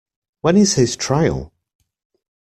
[0.41, 1.53] When is his trial?